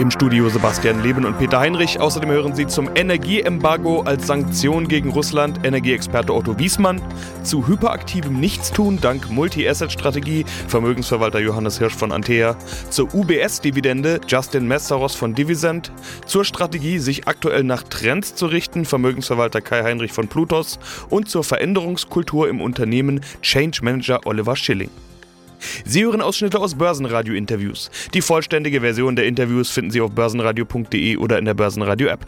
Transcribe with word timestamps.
Im 0.00 0.10
Studio 0.10 0.48
Sebastian 0.48 1.02
Leben 1.02 1.26
und 1.26 1.38
Peter 1.38 1.60
Heinrich. 1.60 2.00
Außerdem 2.00 2.30
hören 2.30 2.54
Sie 2.54 2.66
zum 2.66 2.88
Energieembargo 2.94 4.00
als 4.00 4.26
Sanktion 4.26 4.88
gegen 4.88 5.10
Russland 5.10 5.60
Energieexperte 5.62 6.32
Otto 6.34 6.58
Wiesmann, 6.58 7.02
zu 7.42 7.68
hyperaktivem 7.68 8.40
Nichtstun 8.40 8.98
dank 8.98 9.30
Multi-Asset-Strategie 9.30 10.46
Vermögensverwalter 10.68 11.38
Johannes 11.38 11.76
Hirsch 11.76 11.94
von 11.94 12.12
Antea, 12.12 12.56
zur 12.88 13.14
UBS-Dividende 13.14 14.22
Justin 14.26 14.66
Messeros 14.66 15.14
von 15.14 15.34
Divisent, 15.34 15.92
zur 16.24 16.46
Strategie, 16.46 16.98
sich 16.98 17.28
aktuell 17.28 17.62
nach 17.62 17.82
Trends 17.82 18.34
zu 18.34 18.46
richten 18.46 18.86
Vermögensverwalter 18.86 19.60
Kai 19.60 19.82
Heinrich 19.82 20.12
von 20.12 20.28
Plutos 20.28 20.78
und 21.10 21.28
zur 21.28 21.44
Veränderungskultur 21.44 22.48
im 22.48 22.62
Unternehmen 22.62 23.20
Change 23.42 23.80
Manager 23.82 24.20
Oliver 24.24 24.56
Schilling. 24.56 24.88
Sie 25.84 26.04
hören 26.04 26.20
Ausschnitte 26.20 26.58
aus 26.58 26.74
Börsenradio-Interviews. 26.74 27.90
Die 28.14 28.22
vollständige 28.22 28.80
Version 28.80 29.16
der 29.16 29.26
Interviews 29.26 29.70
finden 29.70 29.90
Sie 29.90 30.00
auf 30.00 30.12
börsenradio.de 30.12 31.16
oder 31.16 31.38
in 31.38 31.44
der 31.44 31.54
Börsenradio-App. 31.54 32.26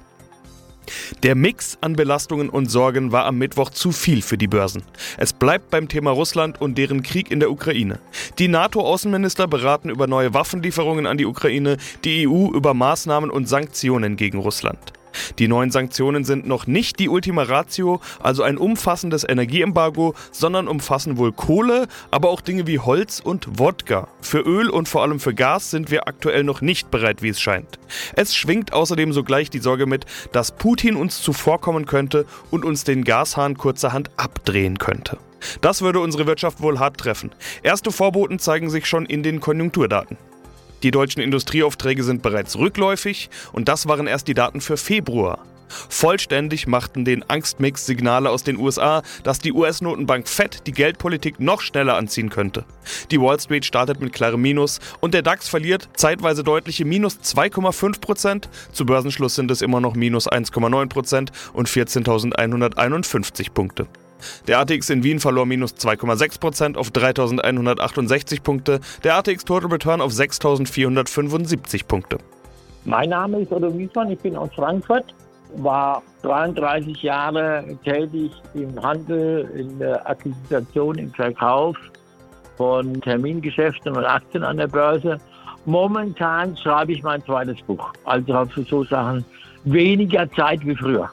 Der 1.23 1.35
Mix 1.35 1.79
an 1.81 1.95
Belastungen 1.95 2.49
und 2.49 2.71
Sorgen 2.71 3.13
war 3.13 3.27
am 3.27 3.39
Mittwoch 3.39 3.71
zu 3.71 3.93
viel 3.93 4.23
für 4.23 4.39
die 4.39 4.49
Börsen. 4.49 4.83
Es 5.17 5.33
bleibt 5.33 5.71
beim 5.71 5.89
Thema 5.89 6.11
Russland 6.11 6.61
und 6.61 6.77
deren 6.77 7.03
Krieg 7.03 7.31
in 7.31 7.41
der 7.41 7.51
Ukraine. 7.51 8.01
Die 8.39 8.49
NATO-Außenminister 8.49 9.47
beraten 9.47 9.91
über 9.91 10.07
neue 10.07 10.35
Waffenlieferungen 10.35 11.07
an 11.07 11.19
die 11.19 11.27
Ukraine, 11.27 11.77
die 12.05 12.27
EU 12.27 12.49
über 12.49 12.75
Maßnahmen 12.75 13.30
und 13.30 13.49
Sanktionen 13.49 14.17
gegen 14.17 14.39
Russland. 14.39 14.93
Die 15.38 15.49
neuen 15.49 15.71
Sanktionen 15.71 16.24
sind 16.24 16.46
noch 16.46 16.66
nicht 16.66 16.99
die 16.99 17.09
Ultima 17.09 17.43
Ratio, 17.43 18.01
also 18.21 18.43
ein 18.43 18.59
umfassendes 18.59 19.24
Energieembargo, 19.29 20.15
sondern 20.30 20.68
umfassen 20.68 21.16
wohl 21.16 21.32
Kohle, 21.32 21.88
aber 22.10 22.30
auch 22.30 22.41
Dinge 22.41 22.66
wie 22.66 22.79
Holz 22.79 23.21
und 23.21 23.59
Wodka. 23.59 24.09
Für 24.21 24.40
Öl 24.40 24.71
und 24.71 24.88
vor 24.88 25.02
allem 25.02 25.21
für 25.21 25.35
Gas 25.35 25.71
sind 25.71 25.90
wir 25.90 26.09
aktuell 26.09 26.45
noch 26.45 26.60
nicht 26.60 26.90
bereit, 26.90 27.23
wie 27.23 27.29
es 27.29 27.40
scheint. 27.40 27.79
Es 28.15 28.35
schwingt 28.35 28.73
außerdem 28.73 29.13
sogleich 29.13 29.51
die 29.51 29.59
Sorge 29.59 29.87
mit, 29.87 30.07
dass 30.33 30.52
Putin 30.52 30.96
uns 30.96 31.21
zuvorkommen 31.21 31.87
könnte 31.87 32.27
und 32.51 32.65
uns 32.65 32.85
den 32.85 33.05
Gashahn 33.05 33.57
kurzerhand 33.57 34.10
abdrehen 34.16 34.79
könnte. 34.79 35.18
Das 35.60 35.83
würde 35.83 36.01
unsere 36.01 36.27
Wirtschaft 36.27 36.60
wohl 36.60 36.79
hart 36.79 36.99
treffen. 36.99 37.30
Erste 37.63 37.90
Vorboten 37.90 38.38
zeigen 38.38 38.71
sich 38.71 38.87
schon 38.87 39.07
in 39.07 39.23
den 39.23 39.40
Konjunkturdaten. 39.40 40.16
Die 40.83 40.91
deutschen 40.91 41.23
Industrieaufträge 41.23 42.02
sind 42.02 42.23
bereits 42.23 42.59
rückläufig 42.59 43.30
und 43.52 43.69
das 43.69 43.87
waren 43.87 44.07
erst 44.07 44.29
die 44.29 44.35
Daten 44.35 44.61
für 44.61 44.77
Februar. 44.77 45.45
Vollständig 45.89 46.66
machten 46.66 47.05
den 47.05 47.29
Angstmix 47.29 47.87
Signale 47.87 48.30
aus 48.30 48.45
den 48.45 48.59
USA, 48.59 49.02
dass 49.23 49.39
die 49.39 49.52
US-Notenbank 49.52 50.29
Fed 50.29 50.66
die 50.66 50.73
Geldpolitik 50.73 51.41
noch 51.41 51.61
schneller 51.61 51.97
anziehen 51.97 52.30
könnte. 52.30 52.65
Die 53.11 53.21
Wall 53.21 53.41
Street 53.41 53.65
startet 53.65 54.01
mit 54.01 54.13
klarem 54.13 54.43
Minus 54.43 54.80
und 55.01 55.15
der 55.15 55.23
DAX 55.23 55.49
verliert 55.49 55.89
zeitweise 55.95 56.45
deutliche 56.45 56.85
minus 56.85 57.19
2,5 57.21 58.01
Prozent. 58.01 58.49
Zu 58.73 58.85
Börsenschluss 58.87 59.35
sind 59.35 59.51
es 59.51 59.63
immer 59.63 59.80
noch 59.80 59.95
minus 59.95 60.29
1,9 60.29 60.89
Prozent 60.89 61.33
und 61.52 61.69
14.151 61.69 63.52
Punkte. 63.52 63.87
Der 64.47 64.59
ATX 64.60 64.91
in 64.91 65.03
Wien 65.04 65.20
verlor 65.20 65.47
minus 65.47 65.75
2,6% 65.75 66.76
auf 66.76 66.91
3.168 66.91 68.42
Punkte, 68.42 68.81
der 69.04 69.16
ATX 69.16 69.44
Total 69.44 69.70
Return 69.70 70.00
auf 70.00 70.12
6.475 70.12 71.87
Punkte. 71.87 72.19
Mein 72.84 73.10
Name 73.10 73.41
ist 73.41 73.53
Otto 73.53 73.76
Wiesmann, 73.78 74.10
ich 74.10 74.19
bin 74.19 74.37
aus 74.37 74.50
Frankfurt, 74.54 75.15
war 75.56 76.03
33 76.22 77.03
Jahre 77.03 77.65
tätig 77.84 78.32
im 78.55 78.82
Handel, 78.82 79.49
in 79.56 79.78
der 79.78 80.09
Akquisition, 80.09 80.99
im 80.99 81.12
Verkauf 81.12 81.77
von 82.56 83.00
Termingeschäften 83.00 83.97
und 83.97 84.05
Aktien 84.05 84.44
an 84.44 84.56
der 84.56 84.66
Börse. 84.66 85.19
Momentan 85.65 86.56
schreibe 86.56 86.93
ich 86.93 87.03
mein 87.03 87.25
zweites 87.25 87.61
Buch, 87.62 87.93
also 88.05 88.34
habe 88.34 88.50
für 88.50 88.62
so 88.65 88.84
Sachen 88.84 89.25
weniger 89.65 90.28
Zeit 90.32 90.66
wie 90.66 90.75
früher. 90.75 91.11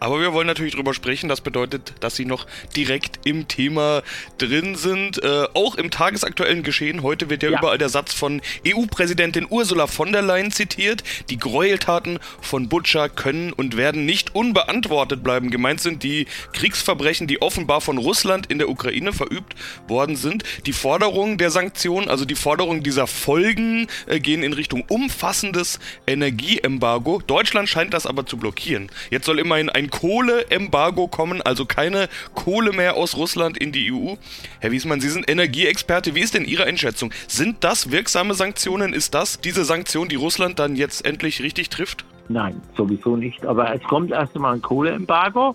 Aber 0.00 0.20
wir 0.20 0.32
wollen 0.32 0.46
natürlich 0.46 0.74
drüber 0.74 0.94
sprechen. 0.94 1.28
Das 1.28 1.40
bedeutet, 1.40 1.94
dass 2.00 2.16
Sie 2.16 2.24
noch 2.24 2.46
direkt 2.76 3.20
im 3.24 3.48
Thema 3.48 4.02
drin 4.38 4.76
sind. 4.76 5.22
Äh, 5.22 5.46
auch 5.54 5.76
im 5.76 5.90
tagesaktuellen 5.90 6.62
Geschehen. 6.62 7.02
Heute 7.02 7.30
wird 7.30 7.42
ja, 7.42 7.50
ja. 7.50 7.58
überall 7.58 7.78
der 7.78 7.88
Satz 7.88 8.12
von 8.12 8.42
EU-Präsidentin 8.66 9.46
Ursula 9.48 9.86
von 9.86 10.12
der 10.12 10.22
Leyen 10.22 10.50
zitiert. 10.50 11.02
Die 11.30 11.38
Gräueltaten 11.38 12.18
von 12.40 12.68
Butcher 12.68 13.08
können 13.08 13.52
und 13.52 13.76
werden 13.76 14.04
nicht 14.04 14.34
unbeantwortet 14.34 15.22
bleiben. 15.22 15.50
Gemeint 15.50 15.80
sind 15.80 16.02
die 16.02 16.26
Kriegsverbrechen, 16.52 17.26
die 17.26 17.40
offenbar 17.40 17.80
von 17.80 17.98
Russland 17.98 18.46
in 18.46 18.58
der 18.58 18.68
Ukraine 18.68 19.12
verübt 19.12 19.54
worden 19.88 20.16
sind. 20.16 20.44
Die 20.66 20.72
Forderungen 20.72 21.38
der 21.38 21.50
Sanktionen, 21.50 22.08
also 22.08 22.24
die 22.24 22.34
Forderungen 22.34 22.82
dieser 22.82 23.06
Folgen, 23.06 23.86
äh, 24.06 24.20
gehen 24.20 24.42
in 24.42 24.52
Richtung 24.52 24.84
umfassendes 24.88 25.78
Energieembargo. 26.06 27.22
Deutschland 27.26 27.68
scheint 27.68 27.94
das 27.94 28.06
aber 28.06 28.26
zu 28.26 28.36
blockieren. 28.36 28.90
Jetzt 29.10 29.26
soll 29.26 29.38
immerhin 29.38 29.70
ein 29.70 29.85
ein 29.86 29.90
Kohleembargo 29.90 31.06
kommen, 31.08 31.42
also 31.42 31.64
keine 31.64 32.08
Kohle 32.34 32.72
mehr 32.72 32.96
aus 32.96 33.16
Russland 33.16 33.56
in 33.56 33.72
die 33.72 33.92
EU. 33.92 34.14
Herr 34.60 34.72
Wiesmann, 34.72 35.00
Sie 35.00 35.08
sind 35.08 35.30
Energieexperte. 35.30 36.14
Wie 36.14 36.20
ist 36.20 36.34
denn 36.34 36.44
Ihre 36.44 36.64
Einschätzung? 36.64 37.12
Sind 37.28 37.62
das 37.62 37.90
wirksame 37.90 38.34
Sanktionen? 38.34 38.92
Ist 38.92 39.14
das 39.14 39.40
diese 39.40 39.64
Sanktion, 39.64 40.08
die 40.08 40.16
Russland 40.16 40.58
dann 40.58 40.76
jetzt 40.76 41.06
endlich 41.06 41.42
richtig 41.42 41.70
trifft? 41.70 42.04
Nein, 42.28 42.60
sowieso 42.76 43.16
nicht. 43.16 43.46
Aber 43.46 43.72
es 43.72 43.82
kommt 43.84 44.10
erst 44.10 44.34
einmal 44.34 44.54
ein 44.54 44.62
Kohleembargo. 44.62 45.54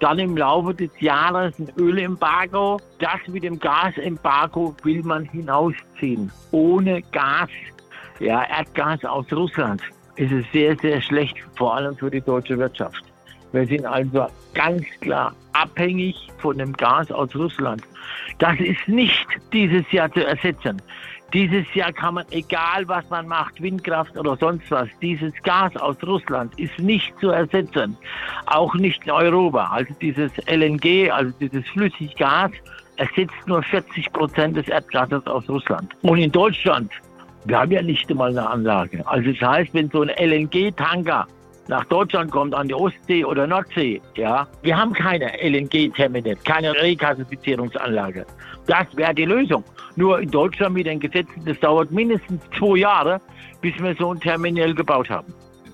Dann 0.00 0.18
im 0.18 0.36
Laufe 0.36 0.74
des 0.74 0.90
Jahres 1.00 1.58
ein 1.58 1.70
Ölembargo. 1.78 2.80
Das 2.98 3.20
mit 3.26 3.44
dem 3.44 3.58
Gasembargo 3.58 4.74
will 4.82 5.02
man 5.02 5.24
hinausziehen. 5.24 6.30
Ohne 6.50 7.02
Gas, 7.12 7.50
ja, 8.20 8.42
Erdgas 8.44 9.04
aus 9.04 9.30
Russland 9.32 9.82
ist 10.16 10.32
es 10.32 10.46
sehr, 10.52 10.76
sehr 10.78 11.02
schlecht, 11.02 11.36
vor 11.56 11.74
allem 11.76 11.94
für 11.94 12.10
die 12.10 12.22
deutsche 12.22 12.56
Wirtschaft. 12.56 13.04
Wir 13.56 13.66
sind 13.66 13.86
also 13.86 14.26
ganz 14.52 14.84
klar 15.00 15.34
abhängig 15.54 16.28
von 16.36 16.58
dem 16.58 16.74
Gas 16.74 17.10
aus 17.10 17.34
Russland. 17.34 17.82
Das 18.38 18.60
ist 18.60 18.86
nicht 18.86 19.26
dieses 19.50 19.90
Jahr 19.90 20.12
zu 20.12 20.26
ersetzen. 20.26 20.82
Dieses 21.32 21.64
Jahr 21.74 21.90
kann 21.90 22.14
man, 22.16 22.26
egal 22.32 22.86
was 22.86 23.08
man 23.08 23.26
macht, 23.26 23.62
Windkraft 23.62 24.14
oder 24.18 24.36
sonst 24.36 24.70
was, 24.70 24.88
dieses 25.00 25.32
Gas 25.42 25.74
aus 25.78 25.96
Russland 26.06 26.52
ist 26.58 26.78
nicht 26.78 27.18
zu 27.18 27.30
ersetzen. 27.30 27.96
Auch 28.44 28.74
nicht 28.74 29.02
in 29.04 29.10
Europa. 29.10 29.70
Also 29.72 29.94
dieses 30.02 30.30
LNG, 30.46 31.10
also 31.10 31.32
dieses 31.40 31.66
Flüssiggas, 31.68 32.50
ersetzt 32.96 33.46
nur 33.46 33.62
40 33.62 34.12
Prozent 34.12 34.58
des 34.58 34.68
Erdgases 34.68 35.26
aus 35.26 35.48
Russland. 35.48 35.94
Und 36.02 36.18
in 36.18 36.30
Deutschland, 36.30 36.92
wir 37.46 37.58
haben 37.58 37.72
ja 37.72 37.80
nicht 37.80 38.10
einmal 38.10 38.32
eine 38.32 38.46
Anlage. 38.46 39.02
Also 39.06 39.32
das 39.32 39.40
heißt, 39.40 39.72
wenn 39.72 39.88
so 39.88 40.02
ein 40.02 40.10
LNG-Tanker 40.10 41.26
nach 41.68 41.84
Deutschland 41.86 42.30
kommt, 42.30 42.54
an 42.54 42.68
die 42.68 42.74
Ostsee 42.74 43.24
oder 43.24 43.46
Nordsee, 43.46 44.00
ja, 44.14 44.46
wir 44.62 44.76
haben 44.76 44.92
keine 44.92 45.32
LNG-Terminal, 45.42 46.36
keine 46.44 46.72
Regasifizierungsanlage. 46.72 48.26
Das 48.66 48.86
wäre 48.94 49.14
die 49.14 49.24
Lösung. 49.24 49.64
Nur 49.96 50.20
in 50.20 50.30
Deutschland 50.30 50.74
mit 50.74 50.86
den 50.86 51.00
Gesetzen, 51.00 51.42
das 51.44 51.58
dauert 51.60 51.90
mindestens 51.90 52.42
zwei 52.58 52.78
Jahre, 52.78 53.20
bis 53.60 53.74
wir 53.78 53.94
so 53.96 54.12
ein 54.12 54.20
Terminal 54.20 54.74
gebaut 54.74 55.08
haben. 55.08 55.32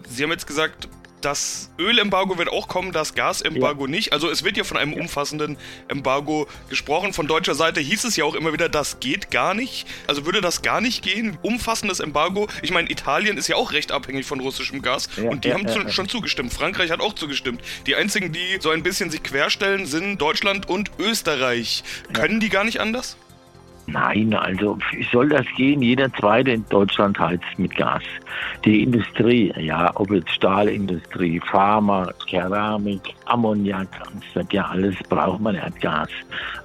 Sie 0.08 0.22
haben 0.22 0.30
jetzt 0.30 0.46
gesagt, 0.46 0.88
das 1.24 1.70
Ölembargo 1.78 2.38
wird 2.38 2.48
auch 2.48 2.68
kommen, 2.68 2.92
das 2.92 3.14
Gasembargo 3.14 3.86
ja. 3.86 3.90
nicht. 3.90 4.12
Also 4.12 4.30
es 4.30 4.44
wird 4.44 4.56
ja 4.56 4.64
von 4.64 4.76
einem 4.76 4.92
umfassenden 4.92 5.56
Embargo 5.88 6.46
gesprochen. 6.68 7.12
Von 7.12 7.26
deutscher 7.26 7.54
Seite 7.54 7.80
hieß 7.80 8.04
es 8.04 8.16
ja 8.16 8.24
auch 8.24 8.34
immer 8.34 8.52
wieder, 8.52 8.68
das 8.68 9.00
geht 9.00 9.30
gar 9.30 9.54
nicht. 9.54 9.86
Also 10.06 10.26
würde 10.26 10.40
das 10.40 10.62
gar 10.62 10.80
nicht 10.80 11.02
gehen? 11.02 11.38
Umfassendes 11.42 12.00
Embargo. 12.00 12.48
Ich 12.62 12.70
meine, 12.70 12.90
Italien 12.90 13.36
ist 13.36 13.48
ja 13.48 13.56
auch 13.56 13.72
recht 13.72 13.92
abhängig 13.92 14.26
von 14.26 14.40
russischem 14.40 14.82
Gas 14.82 15.08
ja, 15.16 15.30
und 15.30 15.44
die 15.44 15.48
ja, 15.48 15.54
haben 15.54 15.68
zu, 15.68 15.88
schon 15.90 16.08
zugestimmt. 16.08 16.52
Frankreich 16.52 16.90
hat 16.90 17.00
auch 17.00 17.14
zugestimmt. 17.14 17.62
Die 17.86 17.94
einzigen, 17.94 18.32
die 18.32 18.58
so 18.60 18.70
ein 18.70 18.82
bisschen 18.82 19.10
sich 19.10 19.22
querstellen, 19.22 19.86
sind 19.86 20.18
Deutschland 20.18 20.68
und 20.68 20.90
Österreich. 20.98 21.84
Können 22.12 22.40
die 22.40 22.48
gar 22.48 22.64
nicht 22.64 22.80
anders? 22.80 23.16
Nein, 23.86 24.32
also 24.34 24.78
soll 25.10 25.28
das 25.28 25.46
gehen? 25.56 25.82
Jeder 25.82 26.12
Zweite 26.14 26.52
in 26.52 26.64
Deutschland 26.68 27.18
heizt 27.18 27.44
mit 27.58 27.74
Gas. 27.76 28.02
Die 28.64 28.82
Industrie, 28.82 29.52
ja, 29.58 29.90
ob 29.96 30.10
jetzt 30.12 30.30
Stahlindustrie, 30.30 31.40
Pharma, 31.50 32.08
Keramik, 32.28 33.14
Ammoniak, 33.26 33.88
das 34.34 34.46
ja 34.52 34.66
alles, 34.66 34.94
braucht 35.08 35.40
man 35.40 35.56
Erdgas. 35.56 36.08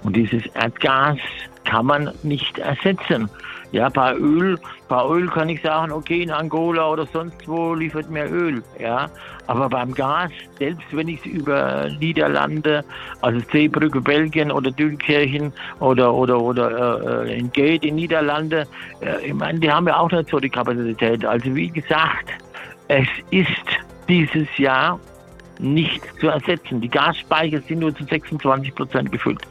Und 0.03 0.15
dieses 0.15 0.45
Erdgas 0.47 1.17
kann 1.65 1.87
man 1.87 2.11
nicht 2.23 2.59
ersetzen. 2.59 3.29
Ja, 3.71 3.89
bei 3.89 4.15
Öl, 4.15 4.57
bei 4.87 5.05
Öl 5.05 5.27
kann 5.27 5.49
ich 5.49 5.61
sagen, 5.61 5.91
okay, 5.91 6.23
in 6.23 6.31
Angola 6.31 6.89
oder 6.89 7.05
sonst 7.05 7.47
wo 7.47 7.73
liefert 7.73 8.09
mehr 8.09 8.31
Öl. 8.31 8.63
Ja, 8.79 9.09
aber 9.47 9.67
beim 9.69 9.93
Gas, 9.93 10.31
selbst 10.57 10.85
wenn 10.91 11.09
ich 11.09 11.19
es 11.19 11.25
über 11.25 11.89
Niederlande, 11.99 12.83
also 13.21 13.39
Seebrücke, 13.51 13.99
Belgien 13.99 14.51
oder 14.51 14.71
Dünkirchen 14.71 15.51
oder 15.79 16.13
oder 16.13 16.39
oder 16.39 17.25
äh, 17.25 17.37
in 17.37 17.51
Gate 17.51 17.83
in 17.83 17.95
Niederlande, 17.95 18.65
äh, 19.01 19.27
ich 19.27 19.33
meine, 19.33 19.59
die 19.59 19.69
haben 19.69 19.87
ja 19.87 19.97
auch 19.99 20.11
nicht 20.11 20.29
so 20.29 20.39
die 20.39 20.49
Kapazität. 20.49 21.25
Also 21.25 21.53
wie 21.53 21.69
gesagt, 21.69 22.29
es 22.87 23.07
ist 23.31 23.47
dieses 24.07 24.47
Jahr 24.57 24.97
nicht 25.59 26.01
zu 26.19 26.27
ersetzen. 26.27 26.81
Die 26.81 26.89
Gasspeicher 26.89 27.61
sind 27.61 27.79
nur 27.79 27.95
zu 27.95 28.03
26 28.03 28.75
Prozent 28.75 29.11
gefüllt. 29.11 29.41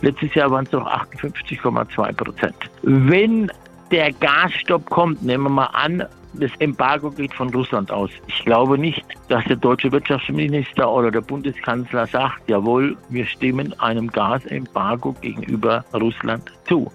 Letztes 0.00 0.34
Jahr 0.34 0.50
waren 0.50 0.64
es 0.64 0.72
noch 0.72 0.86
58,2 0.86 2.12
Prozent. 2.12 2.54
Wenn 2.82 3.50
der 3.90 4.12
Gasstopp 4.12 4.88
kommt, 4.90 5.22
nehmen 5.22 5.44
wir 5.44 5.50
mal 5.50 5.66
an, 5.66 6.04
das 6.34 6.50
Embargo 6.58 7.10
geht 7.10 7.32
von 7.32 7.48
Russland 7.50 7.90
aus. 7.90 8.10
Ich 8.26 8.44
glaube 8.44 8.76
nicht, 8.76 9.04
dass 9.28 9.44
der 9.44 9.56
deutsche 9.56 9.90
Wirtschaftsminister 9.90 10.90
oder 10.90 11.10
der 11.10 11.22
Bundeskanzler 11.22 12.06
sagt, 12.06 12.48
jawohl, 12.48 12.96
wir 13.08 13.26
stimmen 13.26 13.78
einem 13.80 14.08
Gasembargo 14.08 15.14
gegenüber 15.20 15.84
Russland 15.94 16.52
zu. 16.68 16.90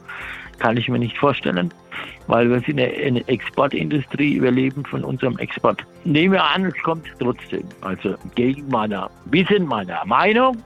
Kann 0.60 0.78
ich 0.78 0.88
mir 0.90 1.00
nicht 1.00 1.18
vorstellen, 1.18 1.74
weil 2.28 2.50
wir 2.50 2.60
sind 2.60 2.80
eine 2.80 3.28
Exportindustrie, 3.28 4.40
wir 4.40 4.52
leben 4.52 4.86
von 4.86 5.04
unserem 5.04 5.38
Export. 5.40 5.84
Nehmen 6.04 6.34
wir 6.34 6.44
an, 6.44 6.66
es 6.66 6.84
kommt 6.84 7.08
trotzdem, 7.20 7.64
also 7.82 8.16
gegen 8.36 8.68
meiner 8.70 9.10
Wissen, 9.26 9.66
meiner 9.66 10.06
Meinung, 10.06 10.58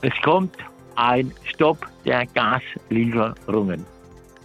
es 0.00 0.14
kommt 0.22 0.56
ein 0.96 1.30
Stopp 1.44 1.86
der 2.06 2.24
Gaslieferungen. 2.26 3.84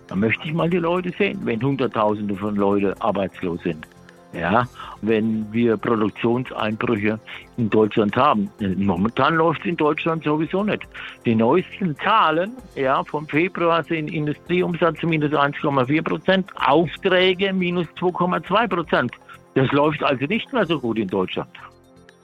Da 0.09 0.15
möchte 0.15 0.47
ich 0.47 0.53
mal 0.53 0.69
die 0.69 0.77
Leute 0.77 1.11
sehen, 1.17 1.39
wenn 1.43 1.61
Hunderttausende 1.61 2.35
von 2.35 2.55
Leuten 2.55 2.93
arbeitslos 2.99 3.61
sind. 3.63 3.87
Ja, 4.33 4.67
wenn 5.01 5.51
wir 5.51 5.75
Produktionseinbrüche 5.77 7.19
in 7.57 7.69
Deutschland 7.69 8.15
haben. 8.15 8.49
Momentan 8.59 9.35
läuft 9.35 9.61
es 9.61 9.67
in 9.67 9.77
Deutschland 9.77 10.23
sowieso 10.23 10.63
nicht. 10.63 10.83
Die 11.25 11.33
neuesten 11.33 11.95
Zahlen 11.97 12.51
ja, 12.75 13.03
vom 13.03 13.27
Februar 13.27 13.83
sind 13.83 14.11
Industrieumsatz 14.11 15.01
minus 15.01 15.31
1,4 15.31 16.03
Prozent, 16.03 16.51
Aufträge 16.63 17.51
minus 17.53 17.87
2,2 17.99 18.67
Prozent. 18.67 19.11
Das 19.55 19.71
läuft 19.71 20.03
also 20.03 20.25
nicht 20.25 20.51
mehr 20.53 20.65
so 20.65 20.79
gut 20.79 20.99
in 20.99 21.07
Deutschland. 21.07 21.49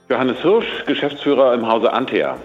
Johannes 0.08 0.40
Hirsch, 0.42 0.84
Geschäftsführer 0.86 1.54
im 1.54 1.66
Hause 1.66 1.92
Antea. 1.92 2.36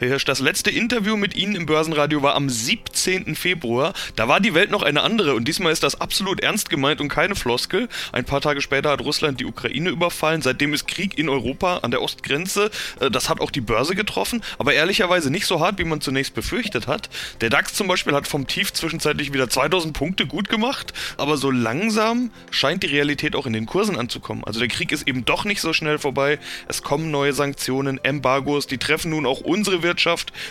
Herr 0.00 0.06
Hirsch, 0.06 0.26
das 0.26 0.38
letzte 0.38 0.70
Interview 0.70 1.16
mit 1.16 1.34
Ihnen 1.34 1.56
im 1.56 1.66
Börsenradio 1.66 2.22
war 2.22 2.36
am 2.36 2.48
17. 2.48 3.34
Februar. 3.34 3.94
Da 4.14 4.28
war 4.28 4.38
die 4.38 4.54
Welt 4.54 4.70
noch 4.70 4.84
eine 4.84 5.02
andere 5.02 5.34
und 5.34 5.48
diesmal 5.48 5.72
ist 5.72 5.82
das 5.82 6.00
absolut 6.00 6.38
ernst 6.38 6.70
gemeint 6.70 7.00
und 7.00 7.08
keine 7.08 7.34
Floskel. 7.34 7.88
Ein 8.12 8.24
paar 8.24 8.40
Tage 8.40 8.60
später 8.60 8.90
hat 8.90 9.00
Russland 9.00 9.40
die 9.40 9.44
Ukraine 9.44 9.90
überfallen. 9.90 10.40
Seitdem 10.40 10.72
ist 10.72 10.86
Krieg 10.86 11.18
in 11.18 11.28
Europa 11.28 11.78
an 11.78 11.90
der 11.90 12.00
Ostgrenze. 12.00 12.70
Äh, 13.00 13.10
das 13.10 13.28
hat 13.28 13.40
auch 13.40 13.50
die 13.50 13.60
Börse 13.60 13.96
getroffen, 13.96 14.40
aber 14.56 14.72
ehrlicherweise 14.72 15.32
nicht 15.32 15.46
so 15.46 15.58
hart, 15.58 15.80
wie 15.80 15.84
man 15.84 16.00
zunächst 16.00 16.32
befürchtet 16.32 16.86
hat. 16.86 17.10
Der 17.40 17.50
DAX 17.50 17.74
zum 17.74 17.88
Beispiel 17.88 18.14
hat 18.14 18.28
vom 18.28 18.46
Tief 18.46 18.72
zwischenzeitlich 18.72 19.32
wieder 19.32 19.50
2000 19.50 19.94
Punkte 19.94 20.26
gut 20.26 20.48
gemacht, 20.48 20.92
aber 21.16 21.36
so 21.36 21.50
langsam 21.50 22.30
scheint 22.52 22.84
die 22.84 22.86
Realität 22.86 23.34
auch 23.34 23.46
in 23.46 23.52
den 23.52 23.66
Kursen 23.66 23.98
anzukommen. 23.98 24.44
Also 24.44 24.60
der 24.60 24.68
Krieg 24.68 24.92
ist 24.92 25.08
eben 25.08 25.24
doch 25.24 25.44
nicht 25.44 25.60
so 25.60 25.72
schnell 25.72 25.98
vorbei. 25.98 26.38
Es 26.68 26.84
kommen 26.84 27.10
neue 27.10 27.32
Sanktionen, 27.32 27.98
Embargos, 28.04 28.68
die 28.68 28.78
treffen 28.78 29.10
nun 29.10 29.26
auch 29.26 29.40
unsere 29.40 29.82
Wirtschaft. 29.82 29.87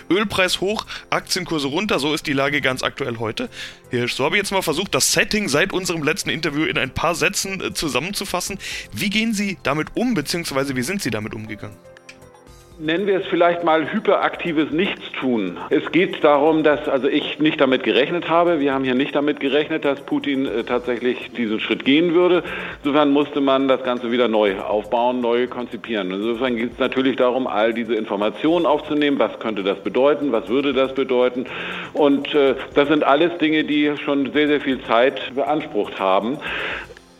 Ölpreis 0.09 0.61
hoch, 0.61 0.85
Aktienkurse 1.09 1.67
runter, 1.67 1.99
so 1.99 2.13
ist 2.13 2.27
die 2.27 2.33
Lage 2.33 2.61
ganz 2.61 2.83
aktuell 2.83 3.17
heute. 3.17 3.49
Hirsch, 3.89 4.13
so 4.13 4.25
habe 4.25 4.35
ich 4.35 4.41
jetzt 4.41 4.51
mal 4.51 4.61
versucht, 4.61 4.95
das 4.95 5.11
Setting 5.13 5.49
seit 5.49 5.73
unserem 5.73 6.03
letzten 6.03 6.29
Interview 6.29 6.65
in 6.65 6.77
ein 6.77 6.93
paar 6.93 7.15
Sätzen 7.15 7.61
äh, 7.61 7.73
zusammenzufassen. 7.73 8.59
Wie 8.91 9.09
gehen 9.09 9.33
Sie 9.33 9.57
damit 9.63 9.95
um, 9.95 10.13
beziehungsweise 10.13 10.75
wie 10.75 10.83
sind 10.83 11.01
Sie 11.01 11.11
damit 11.11 11.33
umgegangen? 11.33 11.75
Nennen 12.79 13.07
wir 13.07 13.21
es 13.21 13.25
vielleicht 13.25 13.63
mal 13.63 13.91
hyperaktives 13.91 14.69
Nichtstun. 14.69 15.57
Es 15.71 15.91
geht 15.91 16.23
darum, 16.23 16.61
dass 16.61 16.87
also 16.87 17.07
ich 17.07 17.39
nicht 17.39 17.59
damit 17.59 17.81
gerechnet 17.81 18.29
habe. 18.29 18.59
Wir 18.59 18.71
haben 18.71 18.83
hier 18.83 18.93
nicht 18.93 19.15
damit 19.15 19.39
gerechnet, 19.39 19.83
dass 19.83 19.99
Putin 20.01 20.45
äh, 20.45 20.63
tatsächlich 20.63 21.31
diesen 21.31 21.59
Schritt 21.59 21.85
gehen 21.85 22.13
würde. 22.13 22.43
Insofern 22.83 23.09
musste 23.09 23.41
man 23.41 23.67
das 23.67 23.83
Ganze 23.83 24.11
wieder 24.11 24.27
neu 24.27 24.59
aufbauen, 24.59 25.21
neu 25.21 25.47
konzipieren. 25.47 26.11
Insofern 26.11 26.55
geht 26.55 26.73
es 26.73 26.77
natürlich 26.77 27.15
darum, 27.15 27.47
all 27.47 27.73
diese 27.73 27.95
Informationen 27.95 28.67
aufzunehmen. 28.67 29.17
Was 29.17 29.39
könnte 29.39 29.63
das 29.63 29.79
bedeuten? 29.79 30.31
Was 30.31 30.47
würde 30.47 30.73
das 30.73 30.93
bedeuten? 30.93 31.47
Und 31.93 32.35
äh, 32.35 32.53
das 32.75 32.89
sind 32.89 33.03
alles 33.03 33.35
Dinge, 33.39 33.63
die 33.63 33.91
schon 34.05 34.31
sehr, 34.33 34.49
sehr 34.49 34.61
viel 34.61 34.83
Zeit 34.83 35.33
beansprucht 35.33 35.99
haben. 35.99 36.37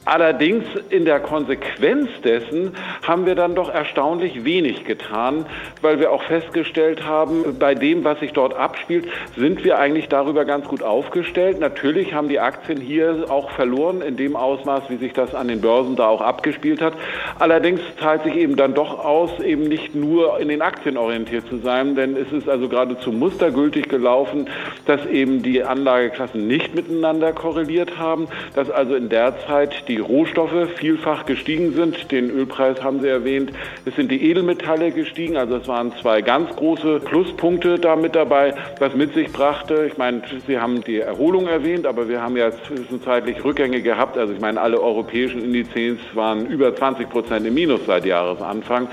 Allerdings 0.08 0.64
in 0.90 1.04
der 1.04 1.20
Konsequenz 1.20 2.08
dessen 2.24 2.72
haben 3.06 3.26
wir 3.26 3.36
dann 3.36 3.56
doch 3.56 3.70
erstaunlich 3.70 4.46
wenig 4.46 4.86
getan, 4.86 5.46
weil 5.82 6.00
wir 6.00 6.14
auch 6.14 6.24
festgestellt 6.24 7.06
haben, 7.06 7.58
bei 7.60 7.76
dem, 7.76 8.06
was 8.06 8.18
sich 8.22 8.32
dort 8.32 8.56
abspielt, 8.56 9.10
sind 9.36 9.66
wir 9.66 9.78
eigentlich 9.80 10.08
darüber 10.08 10.46
ganz 10.46 10.66
gut 10.70 10.82
aufgestellt. 10.82 11.60
Natürlich 11.60 12.14
haben 12.14 12.30
die 12.30 12.40
Aktien 12.40 12.80
hier 12.80 13.26
auch 13.28 13.52
verloren 13.52 14.02
in 14.02 14.16
dem 14.16 14.38
Ausmaß, 14.38 14.84
wie 14.88 14.96
sich 14.96 15.12
das 15.12 15.36
an 15.36 15.50
den 15.50 15.60
Börsen 15.60 15.98
da 15.98 16.08
auch 16.08 16.22
abgespielt 16.22 16.82
hat. 16.82 16.94
Allerdings 17.38 17.82
zahlt 18.00 18.24
sich 18.24 18.38
eben 18.38 18.56
dann 18.56 18.74
doch 18.74 19.04
aus, 19.04 19.38
eben 19.42 19.64
nicht 19.64 19.94
nur 19.94 20.40
in 20.40 20.48
den 20.48 20.62
Aktien 20.62 20.96
orientiert 20.96 21.50
zu 21.50 21.58
sein, 21.58 21.96
denn 21.96 22.16
es 22.16 22.32
ist 22.32 22.48
also 22.48 22.70
geradezu 22.70 23.12
mustergültig 23.12 23.90
gelaufen, 23.90 24.48
dass 24.86 25.06
eben 25.06 25.44
die 25.44 25.64
Anlageklassen 25.64 26.48
nicht 26.48 26.74
miteinander 26.76 27.34
korreliert 27.34 27.98
haben, 27.98 28.30
dass 28.56 28.70
also 28.70 28.96
in 28.96 29.10
der 29.10 29.38
Zeit 29.46 29.84
die 29.90 29.97
die 29.98 30.02
Rohstoffe 30.02 30.70
vielfach 30.76 31.26
gestiegen 31.26 31.74
sind. 31.74 32.12
Den 32.12 32.30
Ölpreis 32.30 32.84
haben 32.84 33.02
Sie 33.02 33.08
erwähnt. 33.08 33.52
Es 33.86 33.96
sind 33.96 34.12
die 34.12 34.30
Edelmetalle 34.30 34.92
gestiegen. 34.92 35.38
Also 35.38 35.56
es 35.56 35.68
waren 35.68 35.92
zwei 36.02 36.22
ganz 36.22 36.56
große 36.56 37.00
Pluspunkte 37.00 37.80
da 37.80 37.96
mit 37.96 38.14
dabei, 38.14 38.54
was 38.80 38.94
mit 38.94 39.16
sich 39.16 39.32
brachte. 39.32 39.88
Ich 39.88 39.98
meine, 39.98 40.22
Sie 40.46 40.60
haben 40.60 40.84
die 40.84 41.00
Erholung 41.00 41.48
erwähnt, 41.48 41.88
aber 41.88 42.08
wir 42.08 42.22
haben 42.22 42.38
ja 42.38 42.52
zwischenzeitlich 42.52 43.44
Rückgänge 43.44 43.82
gehabt. 43.82 44.18
Also 44.18 44.34
ich 44.34 44.40
meine, 44.40 44.62
alle 44.62 44.80
europäischen 44.80 45.42
Indizes 45.42 45.98
waren 46.14 46.46
über 46.46 46.76
20 46.76 47.10
Prozent 47.10 47.48
im 47.48 47.56
Minus 47.56 47.82
seit 47.88 48.06
Jahresanfang. 48.06 48.88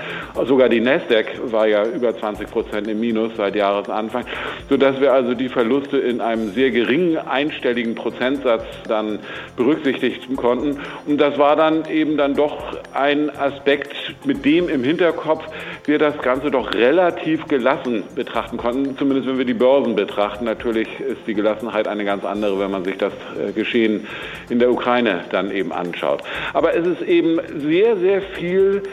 Sogar 0.47 0.69
die 0.69 0.79
Nasdaq 0.79 1.27
war 1.51 1.67
ja 1.67 1.85
über 1.85 2.17
20 2.17 2.49
Prozent 2.49 2.87
im 2.87 2.99
Minus 2.99 3.35
seit 3.37 3.55
Jahresanfang, 3.55 4.25
sodass 4.69 4.99
wir 4.99 5.13
also 5.13 5.35
die 5.35 5.49
Verluste 5.49 5.97
in 5.97 6.19
einem 6.19 6.51
sehr 6.53 6.71
geringen 6.71 7.17
einstelligen 7.17 7.93
Prozentsatz 7.93 8.63
dann 8.87 9.19
berücksichtigen 9.55 10.35
konnten. 10.35 10.79
Und 11.05 11.19
das 11.19 11.37
war 11.37 11.55
dann 11.55 11.85
eben 11.89 12.17
dann 12.17 12.33
doch 12.35 12.77
ein 12.93 13.29
Aspekt, 13.37 13.93
mit 14.25 14.43
dem 14.45 14.69
im 14.69 14.83
Hinterkopf 14.83 15.43
wir 15.85 15.99
das 15.99 16.17
Ganze 16.21 16.51
doch 16.51 16.73
relativ 16.73 17.45
gelassen 17.47 18.03
betrachten 18.15 18.57
konnten, 18.57 18.97
zumindest 18.97 19.27
wenn 19.27 19.37
wir 19.37 19.45
die 19.45 19.53
Börsen 19.53 19.95
betrachten. 19.95 20.45
Natürlich 20.45 20.87
ist 20.99 21.21
die 21.27 21.33
Gelassenheit 21.33 21.87
eine 21.87 22.05
ganz 22.05 22.25
andere, 22.25 22.59
wenn 22.59 22.71
man 22.71 22.83
sich 22.83 22.97
das 22.97 23.13
äh, 23.39 23.51
Geschehen 23.51 24.07
in 24.49 24.59
der 24.59 24.71
Ukraine 24.71 25.25
dann 25.31 25.51
eben 25.51 25.71
anschaut. 25.71 26.23
Aber 26.53 26.75
es 26.75 26.85
ist 26.85 27.01
eben 27.01 27.39
sehr, 27.59 27.97
sehr 27.97 28.21
viel 28.21 28.83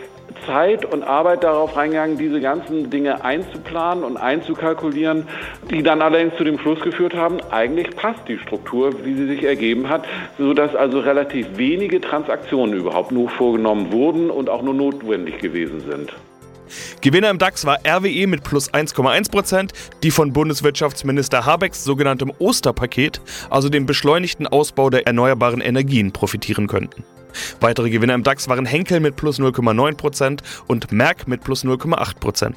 Zeit 0.46 0.84
und 0.84 1.02
Arbeit 1.02 1.44
darauf 1.44 1.76
reingegangen, 1.76 2.18
diese 2.18 2.40
ganzen 2.40 2.90
Dinge 2.90 3.24
einzuplanen 3.24 4.04
und 4.04 4.16
einzukalkulieren, 4.16 5.28
die 5.70 5.82
dann 5.82 6.02
allerdings 6.02 6.36
zu 6.36 6.44
dem 6.44 6.58
Schluss 6.58 6.80
geführt 6.80 7.14
haben, 7.14 7.38
eigentlich 7.50 7.94
passt 7.96 8.28
die 8.28 8.38
Struktur, 8.38 9.04
wie 9.04 9.14
sie 9.14 9.26
sich 9.26 9.44
ergeben 9.44 9.88
hat, 9.88 10.04
sodass 10.38 10.74
also 10.74 11.00
relativ 11.00 11.46
wenige 11.56 12.00
Transaktionen 12.00 12.74
überhaupt 12.74 13.12
nur 13.12 13.28
vorgenommen 13.28 13.92
wurden 13.92 14.30
und 14.30 14.48
auch 14.48 14.62
nur 14.62 14.74
notwendig 14.74 15.38
gewesen 15.38 15.80
sind. 15.80 16.12
Gewinner 17.00 17.30
im 17.30 17.38
DAX 17.38 17.66
war 17.66 17.78
RWE 17.86 18.26
mit 18.26 18.44
plus 18.44 18.72
1,1%, 18.72 19.70
die 20.02 20.10
von 20.10 20.32
Bundeswirtschaftsminister 20.32 21.44
Habecks 21.44 21.84
sogenanntem 21.84 22.32
Osterpaket, 22.38 23.20
also 23.50 23.68
dem 23.68 23.86
beschleunigten 23.86 24.46
Ausbau 24.46 24.90
der 24.90 25.06
erneuerbaren 25.06 25.60
Energien, 25.60 26.12
profitieren 26.12 26.66
könnten. 26.66 27.04
Weitere 27.60 27.90
Gewinner 27.90 28.14
im 28.14 28.22
DAX 28.22 28.48
waren 28.48 28.66
Henkel 28.66 29.00
mit 29.00 29.16
plus 29.16 29.38
0,9% 29.38 30.40
und 30.66 30.92
Merck 30.92 31.28
mit 31.28 31.42
plus 31.42 31.64
0,8%. 31.64 32.52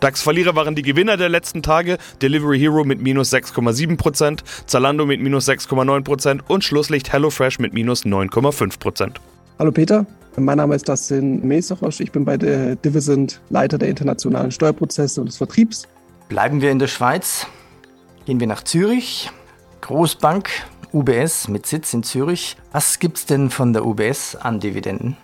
DAX-Verlierer 0.00 0.54
waren 0.54 0.74
die 0.74 0.82
Gewinner 0.82 1.16
der 1.16 1.28
letzten 1.28 1.62
Tage, 1.62 1.98
Delivery 2.22 2.58
Hero 2.58 2.84
mit 2.84 3.00
minus 3.00 3.32
6,7%, 3.32 4.40
Zalando 4.66 5.06
mit 5.06 5.20
minus 5.20 5.48
6,9% 5.48 6.40
und 6.48 6.64
Schlusslicht 6.64 7.12
HelloFresh 7.12 7.58
mit 7.58 7.74
minus 7.74 8.04
9,5%. 8.04 9.16
Hallo 9.58 9.70
Peter, 9.70 10.06
mein 10.36 10.56
Name 10.56 10.74
ist 10.74 10.88
Dustin 10.88 11.46
Meserosch. 11.46 12.00
Ich 12.00 12.10
bin 12.10 12.24
bei 12.24 12.36
der 12.36 12.76
Divisent 12.76 13.40
Leiter 13.50 13.78
der 13.78 13.88
internationalen 13.88 14.50
Steuerprozesse 14.50 15.20
und 15.20 15.28
des 15.28 15.36
Vertriebs. 15.36 15.86
Bleiben 16.28 16.60
wir 16.60 16.70
in 16.70 16.78
der 16.78 16.88
Schweiz, 16.88 17.46
gehen 18.26 18.40
wir 18.40 18.46
nach 18.46 18.64
Zürich. 18.64 19.30
Großbank 19.82 20.50
UBS 20.94 21.48
mit 21.48 21.66
Sitz 21.66 21.92
in 21.92 22.04
Zürich. 22.04 22.56
Was 22.70 23.00
gibt 23.00 23.18
es 23.18 23.26
denn 23.26 23.50
von 23.50 23.72
der 23.72 23.84
UBS 23.84 24.36
an 24.36 24.60
Dividenden? 24.60 25.16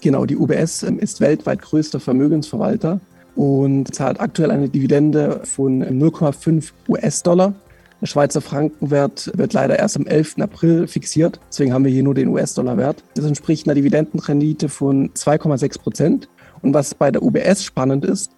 Genau, 0.00 0.24
die 0.24 0.36
UBS 0.36 0.82
ähm, 0.84 0.98
ist 0.98 1.20
weltweit 1.20 1.60
größter 1.60 2.00
Vermögensverwalter 2.00 3.00
und 3.34 3.94
zahlt 3.94 4.18
aktuell 4.20 4.50
eine 4.50 4.70
Dividende 4.70 5.42
von 5.44 5.84
0,5 5.84 6.70
US-Dollar 6.88 7.54
Der 8.00 8.06
Schweizer 8.06 8.40
Frankenwert 8.40 9.30
wird 9.34 9.52
leider 9.52 9.78
erst 9.78 9.96
am 9.96 10.06
11. 10.06 10.36
April 10.40 10.86
fixiert. 10.88 11.40
Deswegen 11.50 11.74
haben 11.74 11.84
wir 11.84 11.92
hier 11.92 12.02
nur 12.02 12.14
den 12.14 12.28
US-Dollar-Wert. 12.28 13.04
Das 13.14 13.26
entspricht 13.26 13.66
einer 13.66 13.74
Dividendenrendite 13.74 14.70
von 14.70 15.10
2,6 15.10 15.78
Prozent. 15.78 16.28
Und 16.62 16.72
was 16.72 16.94
bei 16.94 17.10
der 17.10 17.22
UBS 17.22 17.62
spannend 17.62 18.06
ist, 18.06 18.32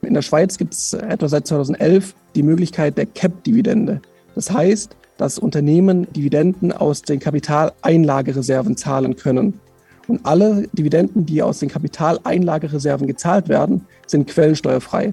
in 0.00 0.14
der 0.14 0.22
Schweiz 0.22 0.56
gibt 0.56 0.72
es 0.72 0.94
etwa 0.94 1.28
seit 1.28 1.46
2011 1.46 2.14
die 2.34 2.42
Möglichkeit 2.42 2.96
der 2.96 3.04
Cap-Dividende. 3.04 4.00
Das 4.34 4.50
heißt, 4.50 4.96
dass 5.18 5.38
Unternehmen 5.38 6.10
Dividenden 6.14 6.72
aus 6.72 7.02
den 7.02 7.20
Kapitaleinlagereserven 7.20 8.76
zahlen 8.76 9.16
können. 9.16 9.60
Und 10.06 10.24
alle 10.24 10.66
Dividenden, 10.72 11.26
die 11.26 11.42
aus 11.42 11.58
den 11.58 11.68
Kapitaleinlagereserven 11.68 13.06
gezahlt 13.06 13.50
werden, 13.50 13.84
sind 14.06 14.26
quellensteuerfrei. 14.28 15.12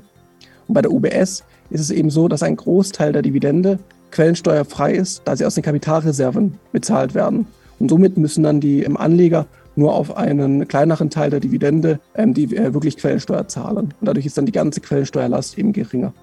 Und 0.67 0.73
bei 0.73 0.81
der 0.81 0.91
UBS 0.91 1.43
ist 1.69 1.81
es 1.81 1.91
eben 1.91 2.09
so, 2.09 2.29
dass 2.29 2.43
ein 2.43 2.55
Großteil 2.55 3.11
der 3.11 3.21
Dividende 3.21 3.79
quellensteuerfrei 4.11 4.93
ist, 4.93 5.23
da 5.25 5.35
sie 5.35 5.45
aus 5.45 5.55
den 5.55 5.63
Kapitalreserven 5.63 6.57
bezahlt 6.71 7.13
werden. 7.13 7.47
Und 7.79 7.89
somit 7.89 8.15
müssen 8.15 8.43
dann 8.43 8.61
die 8.61 8.87
Anleger 8.87 9.47
nur 9.75 9.93
auf 9.93 10.15
einen 10.15 10.67
kleineren 10.67 11.09
Teil 11.09 11.29
der 11.29 11.41
Dividende 11.41 11.99
ähm, 12.15 12.33
die 12.33 12.55
äh, 12.55 12.73
wirklich 12.73 12.95
Quellensteuer 12.95 13.47
zahlen. 13.49 13.93
Und 13.99 14.07
dadurch 14.07 14.25
ist 14.25 14.37
dann 14.37 14.45
die 14.45 14.53
ganze 14.53 14.79
Quellensteuerlast 14.79 15.57
eben 15.57 15.73
geringer. 15.73 16.13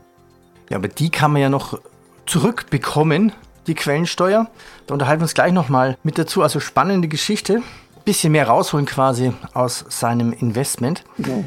Ja, 0.71 0.79
aber 0.79 0.89
die 0.89 1.11
kann 1.11 1.33
man 1.33 1.43
ja 1.43 1.51
noch 1.51 1.79
zurückbekommen, 2.25 3.33
die 3.67 3.75
Quellensteuer. 3.75 4.49
Da 4.87 4.95
unterhalten 4.95 5.21
wir 5.21 5.25
uns 5.25 5.35
gleich 5.35 5.53
nochmal 5.53 5.97
mit 6.03 6.19
dazu. 6.19 6.43
Also 6.43 6.61
spannende 6.61 7.09
Geschichte. 7.09 7.63
Bisschen 8.05 8.33
mehr 8.33 8.49
rausholen 8.49 8.87
quasi 8.87 9.33
aus 9.55 9.85
seinem 9.89 10.33
Investment. 10.33 11.05
Genau. 11.19 11.45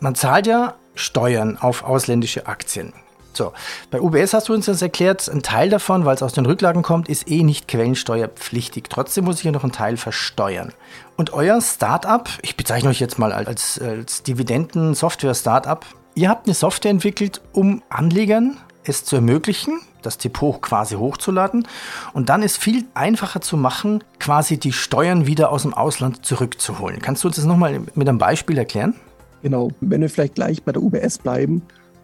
Man 0.00 0.14
zahlt 0.14 0.46
ja 0.46 0.74
Steuern 0.94 1.56
auf 1.58 1.82
ausländische 1.84 2.46
Aktien. 2.46 2.92
So, 3.36 3.52
bei 3.90 4.00
UBS 4.00 4.32
hast 4.32 4.48
du 4.48 4.54
uns 4.54 4.66
das 4.66 4.80
erklärt, 4.80 5.28
ein 5.28 5.42
Teil 5.42 5.68
davon, 5.68 6.04
weil 6.04 6.14
es 6.14 6.22
aus 6.22 6.34
den 6.34 6.46
Rücklagen 6.46 6.82
kommt, 6.82 7.08
ist 7.08 7.28
eh 7.28 7.42
nicht 7.42 7.66
quellensteuerpflichtig. 7.66 8.84
Trotzdem 8.88 9.24
muss 9.24 9.38
ich 9.38 9.44
ja 9.44 9.50
noch 9.50 9.64
einen 9.64 9.72
Teil 9.72 9.96
versteuern. 9.96 10.72
Und 11.16 11.32
euer 11.32 11.60
Startup, 11.60 12.28
ich 12.42 12.56
bezeichne 12.56 12.90
euch 12.90 13.00
jetzt 13.00 13.18
mal 13.18 13.32
als, 13.32 13.80
als 13.80 14.22
Dividenden-Software-Startup, 14.22 15.84
ihr 16.14 16.28
habt 16.28 16.46
eine 16.46 16.54
Software 16.54 16.92
entwickelt, 16.92 17.40
um 17.52 17.82
Anlegern 17.88 18.58
es 18.84 19.04
zu 19.04 19.16
ermöglichen, 19.16 19.80
das 20.02 20.18
Depot 20.18 20.60
quasi 20.60 20.94
hochzuladen. 20.96 21.66
Und 22.12 22.28
dann 22.28 22.42
ist 22.42 22.58
viel 22.58 22.84
einfacher 22.94 23.40
zu 23.40 23.56
machen, 23.56 24.04
quasi 24.20 24.58
die 24.58 24.72
Steuern 24.72 25.26
wieder 25.26 25.50
aus 25.50 25.62
dem 25.62 25.74
Ausland 25.74 26.24
zurückzuholen. 26.24 27.00
Kannst 27.00 27.24
du 27.24 27.28
uns 27.28 27.36
das 27.36 27.44
nochmal 27.44 27.80
mit 27.94 28.08
einem 28.08 28.18
Beispiel 28.18 28.58
erklären? 28.58 28.94
Genau, 29.42 29.70
wenn 29.80 30.00
wir 30.00 30.08
vielleicht 30.08 30.36
gleich 30.36 30.62
bei 30.62 30.72
der 30.72 30.82
UBS 30.82 31.18
bleiben 31.18 31.62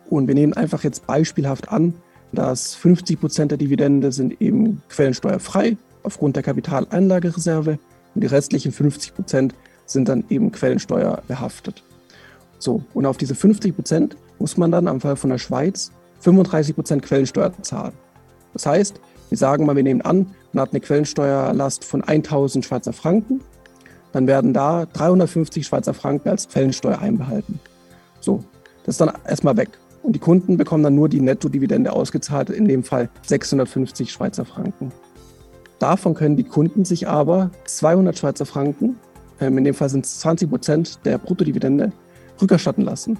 und 0.08 0.26
wir 0.26 0.34
nehmen 0.34 0.52
einfach 0.52 0.84
jetzt 0.84 1.06
beispielhaft 1.06 1.70
an, 1.70 1.94
dass 2.32 2.74
50 2.74 3.20
Prozent 3.20 3.50
der 3.50 3.58
Dividende 3.58 4.12
sind 4.12 4.40
eben 4.40 4.82
quellensteuerfrei 4.88 5.76
aufgrund 6.02 6.36
der 6.36 6.42
Kapitaleinlagereserve 6.42 7.78
und 8.14 8.20
die 8.20 8.26
restlichen 8.26 8.72
50 8.72 9.14
Prozent 9.14 9.54
sind 9.86 10.08
dann 10.08 10.24
eben 10.28 10.52
quellensteuerbehaftet. 10.52 11.82
So, 12.58 12.84
und 12.94 13.06
auf 13.06 13.16
diese 13.16 13.34
50 13.34 13.74
Prozent 13.74 14.16
muss 14.38 14.56
man 14.56 14.70
dann 14.70 14.86
am 14.86 15.00
Fall 15.00 15.16
von 15.16 15.30
der 15.30 15.38
Schweiz 15.38 15.92
35 16.20 16.74
Prozent 16.74 17.02
Quellensteuer 17.02 17.52
zahlen. 17.62 17.92
Das 18.52 18.66
heißt, 18.66 19.00
wir 19.28 19.38
sagen 19.38 19.66
mal, 19.66 19.76
wir 19.76 19.82
nehmen 19.82 20.02
an, 20.02 20.34
man 20.52 20.62
hat 20.62 20.70
eine 20.70 20.80
Quellensteuerlast 20.80 21.84
von 21.84 22.02
1000 22.02 22.64
Schweizer 22.64 22.92
Franken 22.92 23.40
dann 24.12 24.26
werden 24.26 24.52
da 24.52 24.86
350 24.86 25.66
Schweizer 25.66 25.94
Franken 25.94 26.28
als 26.28 26.48
Quellensteuer 26.48 26.98
einbehalten. 26.98 27.60
So, 28.20 28.44
das 28.84 28.94
ist 28.94 29.00
dann 29.00 29.12
erstmal 29.26 29.56
weg. 29.56 29.70
Und 30.02 30.14
die 30.14 30.18
Kunden 30.18 30.56
bekommen 30.56 30.82
dann 30.82 30.94
nur 30.94 31.08
die 31.08 31.20
Nettodividende 31.20 31.92
ausgezahlt, 31.92 32.50
in 32.50 32.66
dem 32.66 32.82
Fall 32.82 33.08
650 33.26 34.10
Schweizer 34.10 34.44
Franken. 34.44 34.92
Davon 35.78 36.14
können 36.14 36.36
die 36.36 36.44
Kunden 36.44 36.84
sich 36.84 37.08
aber 37.08 37.50
200 37.66 38.18
Schweizer 38.18 38.46
Franken, 38.46 38.96
ähm, 39.40 39.58
in 39.58 39.64
dem 39.64 39.74
Fall 39.74 39.88
sind 39.88 40.04
es 40.04 40.20
20 40.20 40.50
Prozent 40.50 40.98
der 41.04 41.18
Bruttodividende, 41.18 41.92
rückerstatten 42.40 42.84
lassen. 42.84 43.18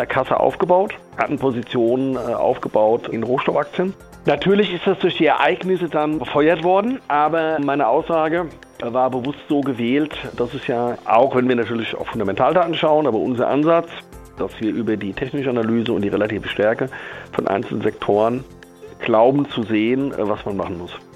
Kasse 0.06 0.39
aufgebaut, 0.39 0.94
hatten 1.18 1.39
Positionen 1.39 2.18
aufgebaut 2.18 3.08
in 3.08 3.24
Rohstoffaktien. 3.24 3.94
Natürlich 4.25 4.74
ist 4.74 4.86
das 4.86 5.00
durch 5.00 5.18
die 5.18 5.25
Ereignisse 5.25 5.88
dann 5.88 6.20
befeuert 6.20 6.63
worden, 6.63 7.00
aber 7.08 7.58
meine 7.60 7.88
Aussage 7.88 8.48
war 8.82 9.10
bewusst 9.10 9.39
so 9.48 9.62
gewählt, 9.62 10.13
dass 10.36 10.54
es 10.54 10.68
ja 10.68 10.98
auch, 11.06 11.36
wenn 11.36 11.48
wir 11.48 11.56
natürlich 11.56 11.96
auf 11.96 12.08
Fundamentaldaten 12.08 12.75
schauen, 12.75 13.08
aber 13.08 13.18
unser 13.18 13.48
Ansatz, 13.48 13.89
dass 14.38 14.51
wir 14.60 14.72
über 14.72 14.98
die 14.98 15.13
technische 15.13 15.50
Analyse 15.50 15.94
und 15.94 16.01
die 16.01 16.10
relative 16.10 16.48
Stärke 16.50 16.89
von 17.32 17.48
einzelnen 17.48 17.82
Sektoren 17.82 18.44
glauben 19.00 19.50
zu 19.50 19.63
sehen, 19.63 20.13
was 20.18 20.46
man 20.46 20.58
machen 20.58 20.77
muss 20.77 21.07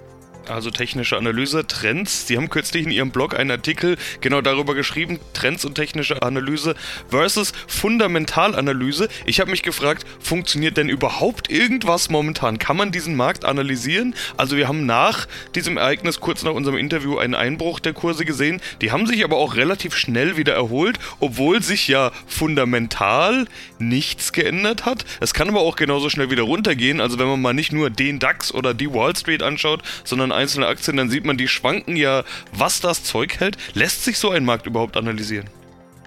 also 0.48 0.72
technische 0.72 1.18
Analyse, 1.18 1.66
Trends. 1.68 2.28
Sie 2.28 2.38
haben 2.38 2.50
kürzlich 2.50 2.86
in 2.86 2.92
Ihrem 2.92 3.12
Blog 3.12 3.38
einen 3.38 3.52
Artikel 3.52 3.98
genau 4.22 4.42
darüber 4.42 4.76
geschrieben, 4.76 5.20
Trends 5.34 5.66
und 5.66 5.76
technische 5.76 6.22
Analyse 6.22 6.76
versus 7.10 7.54
Fundamentalanalyse. 7.68 9.08
Ich 9.26 9.40
habe 9.40 9.52
mich 9.52 9.64
gefragt, 9.64 10.06
funktioniert 10.20 10.78
denn 10.78 10.90
überhaupt 10.90 11.50
irgendwas 11.50 12.10
momentan? 12.10 12.60
Kann 12.60 12.78
man 12.78 12.92
diesen 12.92 13.16
Markt 13.16 13.46
analysieren? 13.46 14.16
Also 14.38 14.58
wir 14.58 14.68
haben 14.68 14.86
nach 14.86 15.28
diesem 15.56 15.78
Ereignis, 15.78 16.20
kurz 16.20 16.44
nach 16.44 16.54
unserem 16.54 16.78
Interview, 16.78 17.18
einen 17.18 17.36
Einbruch 17.36 17.80
der 17.80 17.94
Kurse 17.94 18.26
gesehen. 18.26 18.62
Die 18.82 18.92
haben 18.92 19.08
sich 19.08 19.24
aber 19.24 19.38
auch 19.38 19.56
relativ 19.56 19.96
schnell 19.96 20.38
wieder 20.38 20.54
erholt, 20.54 21.00
obwohl 21.20 21.62
sich 21.62 21.88
ja 21.88 22.12
fundamental 22.28 23.46
nichts 23.80 24.34
geändert 24.34 24.86
hat. 24.86 25.06
Es 25.20 25.34
kann 25.34 25.50
aber 25.50 25.62
auch 25.62 25.76
genauso 25.76 26.10
schnell 26.10 26.30
wieder 26.30 26.44
runtergehen. 26.44 27.02
Also 27.02 27.20
wenn 27.20 27.28
man 27.28 27.42
mal 27.42 27.54
nicht 27.54 27.72
nur 27.72 27.90
den 27.90 28.20
DAX 28.20 28.54
oder 28.54 28.74
die 28.74 28.94
Wall 28.94 29.16
Street 29.16 29.44
anschaut, 29.44 29.82
sondern 30.04 30.31
einzelne 30.32 30.68
Aktien, 30.68 30.98
dann 30.98 31.10
sieht 31.10 31.26
man, 31.26 31.38
die 31.38 31.48
schwanken 31.48 31.96
ja, 31.96 32.24
was 32.52 32.82
das 32.82 33.04
Zeug 33.04 33.40
hält. 33.40 33.58
Lässt 33.74 34.04
sich 34.04 34.18
so 34.18 34.30
ein 34.32 34.46
Markt 34.46 34.66
überhaupt 34.68 34.98
analysieren? 34.98 35.50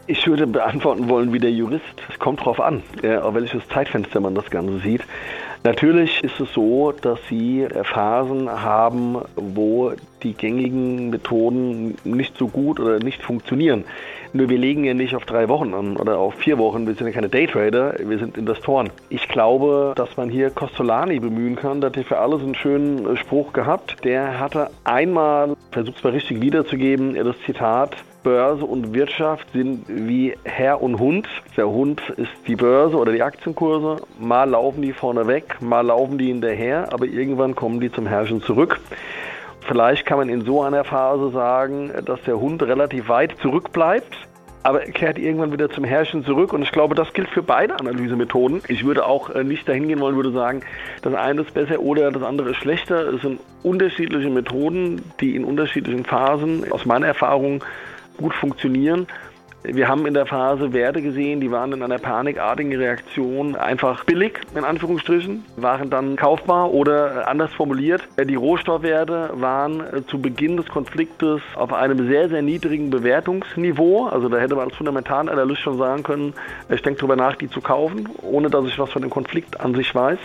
Ich 0.07 0.27
würde 0.27 0.47
beantworten 0.47 1.09
wollen 1.09 1.33
wie 1.33 1.39
der 1.39 1.51
Jurist. 1.51 1.83
Es 2.13 2.19
kommt 2.19 2.45
drauf 2.45 2.61
an, 2.61 2.83
auf 3.23 3.35
welches 3.35 3.67
Zeitfenster 3.69 4.21
man 4.21 4.35
das 4.35 4.51
Ganze 4.51 4.81
sieht. 4.81 5.01
Natürlich 5.63 6.23
ist 6.23 6.39
es 6.41 6.53
so, 6.53 6.93
dass 6.93 7.19
Sie 7.31 7.67
Phasen 7.85 8.51
haben, 8.51 9.17
wo 9.35 9.95
die 10.23 10.35
gängigen 10.35 11.09
Methoden 11.09 11.97
nicht 12.05 12.37
so 12.37 12.49
gut 12.49 12.79
oder 12.81 12.99
nicht 12.99 13.23
funktionieren. 13.23 13.85
Nur 14.37 14.49
wir 14.49 14.59
legen 14.59 14.83
ja 14.83 14.95
nicht 14.95 15.15
auf 15.15 15.27
drei 15.27 15.49
Wochen 15.49 15.75
an 15.75 15.97
oder 15.97 16.19
auf 16.19 16.35
vier 16.35 16.59
Wochen. 16.59 16.89
Wir 16.89 16.95
sind 16.97 17.07
ja 17.07 17.13
keine 17.13 17.29
Daytrader, 17.29 17.95
wir 18.01 18.19
sind 18.19 18.37
Investoren. 18.37 18.91
Ich 19.09 19.29
glaube, 19.29 19.93
dass 19.95 20.17
man 20.17 20.29
hier 20.29 20.51
Costolani 20.51 21.21
bemühen 21.21 21.55
kann. 21.55 21.81
Der 21.81 21.91
hat 21.91 22.05
für 22.05 22.19
alles 22.19 22.41
einen 22.41 22.57
schönen 22.57 23.17
Spruch 23.17 23.53
gehabt. 23.53 24.05
Der 24.05 24.41
hatte 24.41 24.71
einmal, 24.83 25.55
versucht 25.71 25.99
es 25.99 26.03
mal 26.03 26.15
richtig 26.15 26.41
wiederzugeben, 26.41 27.15
das 27.15 27.37
Zitat, 27.47 27.97
Börse 28.25 28.65
und 28.65 28.93
Wirtschaft 28.93 29.53
sind 29.53 29.85
wie 29.87 30.35
Herr 30.43 30.83
und 30.83 30.99
Hund. 30.99 31.29
Der 31.57 31.69
Hund 31.69 32.01
ist 32.17 32.33
die 32.49 32.57
Börse 32.57 32.97
oder 32.97 33.13
die 33.13 33.23
Aktienkurse. 33.23 34.03
Mal 34.19 34.51
laufen 34.51 34.83
die 34.83 34.93
vorne 34.93 35.29
weg, 35.29 35.59
mal 35.61 35.83
laufen 35.83 36.19
die 36.19 36.27
hinterher, 36.27 36.93
aber 36.93 37.07
irgendwann 37.07 37.55
kommen 37.55 37.79
die 37.79 37.93
zum 37.93 38.09
Herrschen 38.09 38.43
zurück. 38.43 38.81
Vielleicht 39.67 40.05
kann 40.05 40.19
man 40.19 40.29
in 40.29 40.45
so 40.45 40.63
einer 40.63 40.85
Phase 40.85 41.31
sagen, 41.31 41.91
dass 42.05 42.21
der 42.23 42.39
Hund 42.39 42.63
relativ 42.63 43.09
weit 43.09 43.35
zurückbleibt, 43.41 44.15
aber 44.63 44.85
er 44.85 44.93
kehrt 44.93 45.19
irgendwann 45.19 45.53
wieder 45.53 45.71
zum 45.71 45.85
Herrschen 45.85 46.25
zurück. 46.25 46.53
Und 46.53 46.63
ich 46.63 46.73
glaube, 46.73 46.95
das 46.95 47.13
gilt 47.15 47.29
für 47.29 47.43
beide 47.43 47.79
Analysemethoden. 47.81 48.63
Ich 48.69 48.85
würde 48.85 49.07
auch 49.07 49.31
äh, 49.31 49.43
nicht 49.43 49.67
dahin 49.69 49.89
gehen 49.89 50.01
wollen, 50.01 50.17
würde 50.17 50.33
sagen, 50.33 50.63
das 51.03 51.15
eine 51.15 51.43
ist 51.43 51.55
besser 51.55 51.81
oder 51.81 52.11
das 52.13 52.23
andere 52.23 52.51
ist 52.51 52.57
schlechter. 52.57 53.09
Es 53.15 53.23
sind 53.23 53.41
unterschiedliche 53.63 54.29
Methoden, 54.29 55.03
die 55.21 55.35
in 55.35 55.45
unterschiedlichen 55.45 56.05
Phasen 56.05 56.71
aus 56.71 56.85
meiner 56.85 57.07
Erfahrung 57.07 57.65
gut 58.19 58.35
funktionieren. 58.35 59.07
Wir 59.67 59.89
haben 59.89 60.05
in 60.05 60.13
der 60.13 60.27
Phase 60.27 60.75
Werte 60.75 61.01
gesehen, 61.01 61.41
die 61.41 61.51
waren 61.51 61.73
in 61.73 61.83
einer 61.83 61.99
panikartigen 61.99 62.77
Reaktion 62.77 63.57
einfach 63.57 64.05
billig, 64.05 64.39
in 64.55 64.63
Anführungsstrichen, 64.63 65.43
waren 65.57 65.89
dann 65.89 66.17
kaufbar 66.17 66.71
oder 66.71 67.27
anders 67.29 67.51
formuliert, 67.55 68.03
die 68.23 68.35
Rohstoffwerte 68.35 69.31
waren 69.33 69.83
zu 70.09 70.21
Beginn 70.21 70.59
des 70.59 70.67
Konfliktes 70.67 71.41
auf 71.55 71.73
einem 71.73 72.09
sehr, 72.09 72.29
sehr 72.29 72.43
niedrigen 72.43 72.91
Bewertungsniveau. 72.91 74.09
Also 74.09 74.29
da 74.29 74.37
hätte 74.37 74.55
man 74.55 74.67
als 74.67 74.77
Fundamentalanalyst 74.77 75.63
schon 75.63 75.79
sagen 75.79 76.03
können, 76.03 76.35
ich 76.69 76.83
denke 76.83 76.99
darüber 76.99 77.17
nach, 77.17 77.37
die 77.37 77.49
zu 77.49 77.63
kaufen, 77.63 78.11
ohne 78.21 78.51
dass 78.51 78.67
ich 78.67 78.79
was 78.79 78.91
von 78.91 79.01
dem 79.01 79.11
Konflikt 79.11 79.61
an 79.61 79.75
sich 79.75 79.95
weiß. 79.95 80.19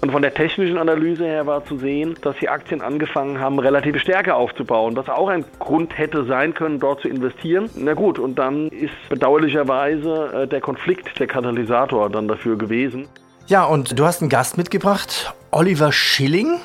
Und 0.00 0.10
von 0.10 0.22
der 0.22 0.34
technischen 0.34 0.78
Analyse 0.78 1.24
her 1.24 1.46
war 1.46 1.64
zu 1.64 1.76
sehen, 1.76 2.16
dass 2.22 2.36
die 2.38 2.48
Aktien 2.48 2.80
angefangen 2.80 3.38
haben, 3.38 3.60
relative 3.60 4.00
Stärke 4.00 4.34
aufzubauen, 4.34 4.96
was 4.96 5.08
auch 5.08 5.28
ein 5.28 5.44
Grund 5.60 5.96
hätte 5.96 6.24
sein 6.24 6.54
können, 6.54 6.80
dort 6.80 7.02
zu 7.02 7.08
investieren. 7.08 7.70
Na 7.76 7.94
gut, 7.94 8.18
und 8.18 8.36
dann 8.36 8.71
ist 8.80 9.08
bedauerlicherweise 9.08 10.42
äh, 10.42 10.48
der 10.48 10.60
Konflikt 10.60 11.18
der 11.18 11.26
Katalysator 11.26 12.10
dann 12.10 12.28
dafür 12.28 12.56
gewesen. 12.56 13.08
Ja, 13.46 13.64
und 13.64 13.98
du 13.98 14.04
hast 14.04 14.22
einen 14.22 14.30
Gast 14.30 14.56
mitgebracht, 14.56 15.34
Oliver 15.50 15.92
Schilling. 15.92 16.60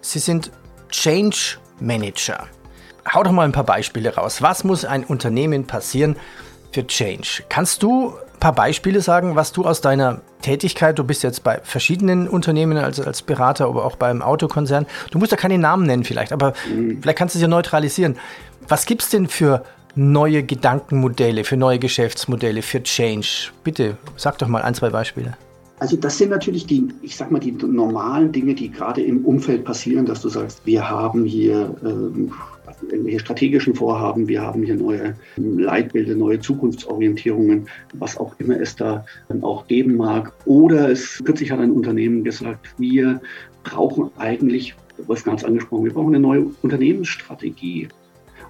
Sie 0.00 0.18
sind 0.18 0.50
Change 0.90 1.58
Manager. 1.80 2.46
Hau 3.12 3.22
doch 3.22 3.32
mal 3.32 3.44
ein 3.44 3.52
paar 3.52 3.64
Beispiele 3.64 4.14
raus. 4.14 4.42
Was 4.42 4.64
muss 4.64 4.84
ein 4.84 5.04
Unternehmen 5.04 5.66
passieren 5.66 6.16
für 6.72 6.86
Change? 6.86 7.44
Kannst 7.48 7.82
du 7.82 8.14
ein 8.34 8.40
paar 8.40 8.54
Beispiele 8.54 9.00
sagen, 9.00 9.36
was 9.36 9.52
du 9.52 9.64
aus 9.64 9.80
deiner 9.80 10.22
Tätigkeit, 10.42 10.98
du 10.98 11.04
bist 11.04 11.22
jetzt 11.22 11.44
bei 11.44 11.60
verschiedenen 11.62 12.28
Unternehmen 12.28 12.76
als, 12.78 13.00
als 13.00 13.22
Berater, 13.22 13.66
aber 13.66 13.84
auch 13.84 13.96
beim 13.96 14.22
Autokonzern, 14.22 14.86
du 15.10 15.18
musst 15.18 15.32
ja 15.32 15.36
keine 15.36 15.58
Namen 15.58 15.86
nennen 15.86 16.04
vielleicht, 16.04 16.32
aber 16.32 16.52
mhm. 16.68 17.00
vielleicht 17.00 17.18
kannst 17.18 17.34
du 17.34 17.38
es 17.38 17.42
ja 17.42 17.48
neutralisieren. 17.48 18.16
Was 18.68 18.86
gibt 18.86 19.02
es 19.02 19.10
denn 19.10 19.28
für 19.28 19.64
neue 19.96 20.42
Gedankenmodelle, 20.42 21.44
für 21.44 21.56
neue 21.56 21.78
Geschäftsmodelle, 21.78 22.62
für 22.62 22.82
Change? 22.82 23.50
Bitte, 23.64 23.96
sag 24.16 24.38
doch 24.38 24.48
mal 24.48 24.62
ein, 24.62 24.74
zwei 24.74 24.90
Beispiele. 24.90 25.36
Also 25.78 25.96
das 25.96 26.16
sind 26.16 26.30
natürlich 26.30 26.66
die, 26.66 26.88
ich 27.02 27.16
sag 27.16 27.30
mal, 27.30 27.38
die 27.38 27.52
normalen 27.52 28.32
Dinge, 28.32 28.54
die 28.54 28.70
gerade 28.70 29.02
im 29.02 29.24
Umfeld 29.26 29.64
passieren, 29.64 30.06
dass 30.06 30.22
du 30.22 30.28
sagst, 30.30 30.64
wir 30.64 30.88
haben 30.88 31.24
hier 31.24 31.74
ähm, 31.84 32.32
irgendwelche 32.90 33.20
strategischen 33.20 33.74
Vorhaben, 33.74 34.26
wir 34.26 34.40
haben 34.40 34.62
hier 34.62 34.76
neue 34.76 35.14
Leitbilder, 35.36 36.14
neue 36.14 36.40
Zukunftsorientierungen, 36.40 37.68
was 37.94 38.16
auch 38.16 38.34
immer 38.38 38.58
es 38.58 38.76
da 38.76 39.04
auch 39.42 39.66
geben 39.66 39.96
mag. 39.96 40.32
Oder 40.46 40.90
es 40.90 41.22
kürzlich 41.24 41.50
hat 41.50 41.60
ein 41.60 41.72
Unternehmen 41.72 42.24
gesagt, 42.24 42.74
wir 42.78 43.20
brauchen 43.62 44.10
eigentlich, 44.16 44.74
Wolfgang 45.06 45.36
hat 45.36 45.44
es 45.44 45.48
angesprochen, 45.48 45.84
wir 45.84 45.92
brauchen 45.92 46.14
eine 46.14 46.20
neue 46.20 46.46
Unternehmensstrategie. 46.62 47.88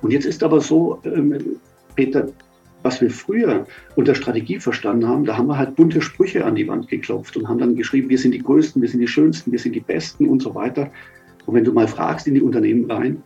Und 0.02 0.12
jetzt 0.12 0.26
ist 0.26 0.42
aber 0.42 0.60
so, 0.60 1.00
ähm, 1.04 1.38
Peter, 1.94 2.28
was 2.82 3.00
wir 3.00 3.10
früher 3.10 3.66
unter 3.96 4.14
Strategie 4.14 4.60
verstanden 4.60 5.08
haben, 5.08 5.24
da 5.24 5.36
haben 5.36 5.48
wir 5.48 5.58
halt 5.58 5.74
bunte 5.74 6.00
Sprüche 6.00 6.44
an 6.44 6.54
die 6.54 6.68
Wand 6.68 6.88
geklopft 6.88 7.36
und 7.36 7.48
haben 7.48 7.58
dann 7.58 7.74
geschrieben, 7.74 8.08
wir 8.08 8.18
sind 8.18 8.32
die 8.32 8.42
Größten, 8.42 8.80
wir 8.80 8.88
sind 8.88 9.00
die 9.00 9.08
Schönsten, 9.08 9.50
wir 9.50 9.58
sind 9.58 9.74
die 9.74 9.80
Besten 9.80 10.28
und 10.28 10.40
so 10.42 10.54
weiter. 10.54 10.90
Und 11.46 11.54
wenn 11.54 11.64
du 11.64 11.72
mal 11.72 11.88
fragst 11.88 12.26
in 12.26 12.34
die 12.34 12.42
Unternehmen 12.42 12.90
rein, 12.90 13.22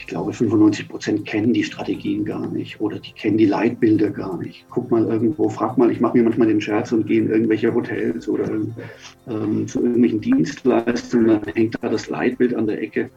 ich 0.00 0.06
glaube, 0.06 0.32
95 0.32 0.88
Prozent 0.88 1.26
kennen 1.26 1.52
die 1.52 1.62
Strategien 1.62 2.24
gar 2.24 2.48
nicht 2.48 2.80
oder 2.80 2.98
die 2.98 3.12
kennen 3.12 3.36
die 3.36 3.44
Leitbilder 3.44 4.10
gar 4.10 4.38
nicht. 4.38 4.64
Guck 4.70 4.90
mal 4.90 5.04
irgendwo, 5.04 5.48
frag 5.50 5.76
mal, 5.76 5.90
ich 5.90 6.00
mache 6.00 6.16
mir 6.16 6.24
manchmal 6.24 6.48
den 6.48 6.60
Scherz 6.60 6.90
und 6.90 7.06
gehe 7.06 7.20
in 7.20 7.30
irgendwelche 7.30 7.72
Hotels 7.72 8.26
oder 8.26 8.50
ähm, 9.28 9.68
zu 9.68 9.80
irgendwelchen 9.82 10.22
Dienstleistungen, 10.22 11.26
dann 11.44 11.54
hängt 11.54 11.76
da 11.80 11.90
das 11.90 12.08
Leitbild 12.08 12.54
an 12.54 12.66
der 12.66 12.80
Ecke. 12.80 13.10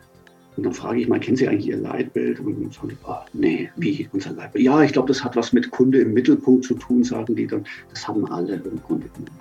Und 0.56 0.64
dann 0.64 0.74
frage 0.74 1.00
ich 1.00 1.08
mal, 1.08 1.20
kennen 1.20 1.38
Sie 1.38 1.48
eigentlich 1.48 1.68
Ihr 1.68 1.78
Leitbild? 1.78 2.40
Und 2.40 2.62
dann 2.62 2.72
sagen 2.72 2.90
die, 2.90 2.98
oh, 3.08 3.16
nee, 3.34 3.70
wie 3.76 4.08
unser 4.12 4.32
Leitbild? 4.32 4.64
Ja, 4.64 4.82
ich 4.84 4.94
glaube, 4.94 5.08
das 5.08 5.24
hat 5.24 5.36
was 5.36 5.54
mit 5.54 5.72
Kunde 5.72 6.02
im 6.02 6.14
Mittelpunkt 6.14 6.66
zu 6.66 6.76
tun, 6.76 7.04
sagen 7.04 7.36
die 7.36 7.48
dann. 7.48 7.66
Das 7.90 8.08
haben 8.08 8.26
alle 8.32 8.56
im 8.56 8.82
Grunde 8.84 9.08
genommen. 9.10 9.40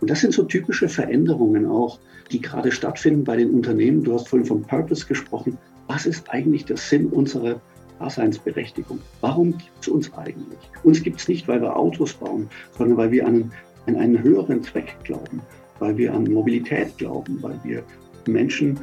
Und 0.00 0.10
das 0.10 0.20
sind 0.20 0.34
so 0.34 0.42
typische 0.42 0.88
Veränderungen 0.88 1.66
auch, 1.66 1.98
die 2.30 2.40
gerade 2.40 2.72
stattfinden 2.72 3.24
bei 3.24 3.36
den 3.36 3.50
Unternehmen. 3.50 4.02
Du 4.02 4.14
hast 4.14 4.28
vorhin 4.28 4.46
vom 4.46 4.62
Purpose 4.62 5.06
gesprochen 5.06 5.56
was 5.92 6.06
ist 6.06 6.30
eigentlich 6.30 6.64
der 6.64 6.76
Sinn 6.76 7.08
unserer 7.08 7.60
Daseinsberechtigung? 7.98 8.98
Warum 9.20 9.52
gibt 9.52 9.82
es 9.82 9.88
uns 9.88 10.12
eigentlich? 10.14 10.58
Uns 10.84 11.02
gibt 11.02 11.20
es 11.20 11.28
nicht, 11.28 11.46
weil 11.48 11.60
wir 11.60 11.76
Autos 11.76 12.14
bauen, 12.14 12.48
sondern 12.76 12.96
weil 12.96 13.10
wir 13.12 13.26
an, 13.26 13.52
an 13.86 13.96
einen 13.96 14.22
höheren 14.22 14.62
Zweck 14.62 14.96
glauben, 15.04 15.42
weil 15.78 15.96
wir 15.96 16.14
an 16.14 16.24
Mobilität 16.24 16.96
glauben, 16.98 17.38
weil 17.42 17.60
wir 17.62 17.82
Menschen 18.26 18.80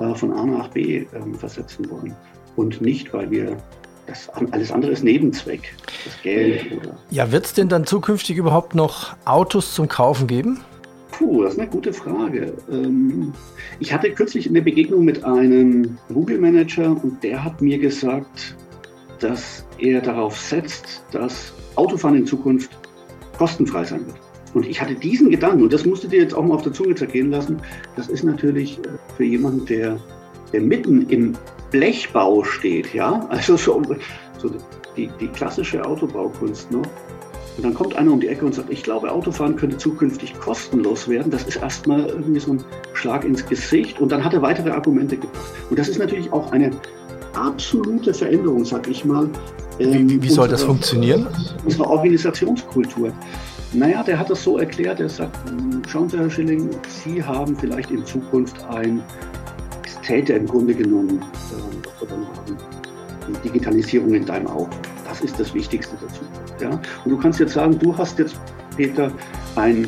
äh, 0.00 0.14
von 0.14 0.32
A 0.32 0.44
nach 0.44 0.68
B 0.68 0.98
äh, 0.98 1.06
versetzen 1.38 1.88
wollen 1.90 2.14
und 2.56 2.80
nicht, 2.80 3.12
weil 3.12 3.30
wir 3.30 3.56
das, 4.06 4.28
alles 4.28 4.72
andere 4.72 4.92
ist 4.92 5.04
Nebenzweck, 5.04 5.74
das 6.04 6.20
Geld 6.22 6.72
oder. 6.72 6.96
Ja, 7.10 7.30
wird 7.30 7.46
es 7.46 7.54
denn 7.54 7.68
dann 7.68 7.86
zukünftig 7.86 8.36
überhaupt 8.36 8.74
noch 8.74 9.14
Autos 9.24 9.74
zum 9.74 9.86
Kaufen 9.86 10.26
geben? 10.26 10.60
Puh, 11.12 11.42
das 11.42 11.54
ist 11.54 11.60
eine 11.60 11.68
gute 11.68 11.92
Frage. 11.92 12.54
Ähm, 12.70 13.32
ich 13.78 13.92
hatte 13.92 14.10
kürzlich 14.10 14.48
eine 14.48 14.62
Begegnung 14.62 15.04
mit 15.04 15.22
einem 15.22 15.98
Google-Manager 16.12 16.90
und 17.02 17.22
der 17.22 17.44
hat 17.44 17.60
mir 17.60 17.78
gesagt, 17.78 18.56
dass 19.20 19.64
er 19.78 20.00
darauf 20.00 20.36
setzt, 20.36 21.04
dass 21.12 21.52
Autofahren 21.76 22.16
in 22.16 22.26
Zukunft 22.26 22.70
kostenfrei 23.38 23.84
sein 23.84 24.06
wird. 24.06 24.16
Und 24.54 24.66
ich 24.66 24.80
hatte 24.80 24.94
diesen 24.94 25.30
Gedanken, 25.30 25.62
und 25.62 25.72
das 25.72 25.84
musst 25.84 26.04
du 26.04 26.08
dir 26.08 26.20
jetzt 26.20 26.34
auch 26.34 26.44
mal 26.44 26.54
auf 26.54 26.62
der 26.62 26.72
Zunge 26.72 26.94
zergehen 26.94 27.30
lassen, 27.30 27.60
das 27.96 28.08
ist 28.08 28.24
natürlich 28.24 28.78
äh, 28.78 28.88
für 29.16 29.24
jemanden, 29.24 29.64
der, 29.66 29.98
der 30.52 30.60
mitten 30.60 31.08
im 31.08 31.36
Blechbau 31.70 32.42
steht, 32.42 32.92
ja, 32.92 33.26
also 33.28 33.56
so, 33.56 33.82
so 34.38 34.50
die, 34.96 35.08
die 35.20 35.28
klassische 35.28 35.84
Autobaukunst 35.84 36.70
noch, 36.72 36.86
und 37.56 37.64
dann 37.64 37.74
kommt 37.74 37.94
einer 37.94 38.12
um 38.12 38.20
die 38.20 38.28
Ecke 38.28 38.46
und 38.46 38.54
sagt, 38.54 38.70
ich 38.70 38.82
glaube, 38.82 39.12
Autofahren 39.12 39.54
könnte 39.54 39.76
zukünftig 39.76 40.38
kostenlos 40.40 41.08
werden. 41.08 41.30
Das 41.30 41.42
ist 41.44 41.56
erstmal 41.56 42.06
irgendwie 42.06 42.40
so 42.40 42.52
ein 42.52 42.64
Schlag 42.94 43.22
ins 43.22 43.44
Gesicht. 43.44 44.00
Und 44.00 44.12
dann 44.12 44.24
hat 44.24 44.32
er 44.32 44.40
weitere 44.40 44.70
Argumente 44.70 45.16
gebracht. 45.16 45.44
Und 45.68 45.78
das 45.78 45.88
ist 45.88 45.98
natürlich 45.98 46.32
auch 46.32 46.52
eine 46.52 46.70
absolute 47.34 48.14
Veränderung, 48.14 48.64
sag 48.64 48.88
ich 48.88 49.04
mal. 49.04 49.28
Ähm, 49.78 50.08
wie, 50.08 50.22
wie 50.22 50.30
soll 50.30 50.48
das 50.48 50.62
funktionieren? 50.62 51.26
Unsere 51.64 51.86
Organisationskultur. 51.86 53.12
Naja, 53.72 54.02
der 54.02 54.18
hat 54.18 54.28
das 54.28 54.42
so 54.42 54.58
erklärt, 54.58 54.98
er 54.98 55.08
sagt, 55.08 55.36
hm, 55.48 55.82
schauen 55.88 56.08
Sie, 56.08 56.18
Herr 56.18 56.28
Schilling, 56.28 56.70
Sie 56.88 57.22
haben 57.22 57.56
vielleicht 57.56 57.90
in 57.90 58.04
Zukunft 58.04 58.56
ein, 58.64 59.00
es 59.86 60.00
täte 60.00 60.32
im 60.32 60.46
Grunde 60.46 60.74
genommen, 60.74 61.22
äh, 62.02 63.44
Digitalisierung 63.44 64.12
in 64.14 64.26
deinem 64.26 64.48
Auto. 64.48 64.76
Das 65.06 65.20
ist 65.20 65.38
das 65.38 65.54
Wichtigste 65.54 65.96
dazu. 66.00 66.22
Ja? 66.60 66.70
Und 67.04 67.10
du 67.12 67.16
kannst 67.16 67.38
jetzt 67.38 67.52
sagen, 67.52 67.78
du 67.78 67.96
hast 67.96 68.18
jetzt, 68.18 68.34
Peter, 68.76 69.12
ein, 69.54 69.86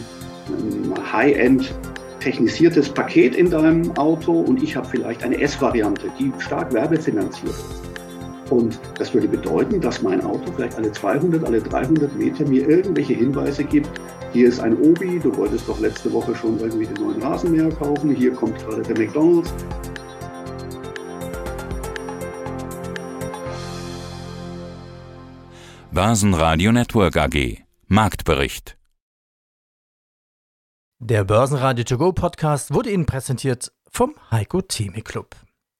ein 0.48 1.12
High-End 1.12 1.74
technisiertes 2.20 2.88
Paket 2.88 3.34
in 3.34 3.50
deinem 3.50 3.90
Auto 3.96 4.32
und 4.32 4.62
ich 4.62 4.76
habe 4.76 4.86
vielleicht 4.86 5.24
eine 5.24 5.40
S-Variante, 5.40 6.06
die 6.20 6.32
stark 6.38 6.72
werbefinanziert 6.72 7.50
ist. 7.50 8.01
Und 8.52 8.78
das 8.98 9.14
würde 9.14 9.28
bedeuten, 9.28 9.80
dass 9.80 10.02
mein 10.02 10.22
Auto 10.22 10.52
vielleicht 10.54 10.76
alle 10.76 10.92
200, 10.92 11.42
alle 11.42 11.62
300 11.62 12.14
Meter 12.14 12.44
mir 12.44 12.68
irgendwelche 12.68 13.14
Hinweise 13.14 13.64
gibt. 13.64 13.88
Hier 14.34 14.46
ist 14.46 14.60
ein 14.60 14.76
Obi, 14.76 15.18
du 15.18 15.34
wolltest 15.38 15.66
doch 15.66 15.80
letzte 15.80 16.12
Woche 16.12 16.34
schon 16.34 16.60
irgendwie 16.60 16.84
den 16.84 17.02
neuen 17.02 17.22
Rasenmäher 17.22 17.70
kaufen. 17.70 18.14
Hier 18.14 18.34
kommt 18.34 18.58
gerade 18.58 18.82
der 18.82 18.98
McDonald's. 18.98 19.54
Börsenradio 25.90 26.72
Network 26.72 27.16
AG 27.16 27.62
Marktbericht 27.86 28.76
Der 30.98 31.24
Börsenradio 31.24 31.84
To 31.84 31.96
Go 31.96 32.12
Podcast 32.12 32.74
wurde 32.74 32.90
Ihnen 32.90 33.06
präsentiert 33.06 33.72
vom 33.90 34.14
Heiko 34.30 34.60
Theme 34.60 35.00
Club. 35.00 35.36